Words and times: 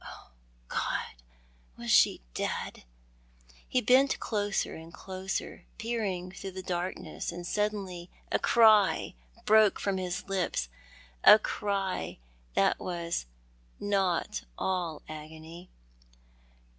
Oh, 0.03 0.31
God! 0.67 1.13
was 1.77 1.91
she 1.91 2.21
dead? 2.33 2.85
He 3.67 3.81
bent 3.81 4.19
closer 4.19 4.73
and 4.73 4.91
closer, 4.91 5.65
peering 5.77 6.31
through 6.31 6.53
the 6.53 6.63
darkness, 6.63 7.31
and 7.31 7.45
suddenly 7.45 8.09
a 8.31 8.39
cry 8.39 9.13
broke 9.45 9.79
from 9.79 9.97
his 9.99 10.27
lips— 10.27 10.69
a 11.23 11.37
cry 11.37 12.17
that 12.55 12.79
was 12.79 13.27
not 13.79 14.41
all 14.57 15.03
agony. 15.07 15.69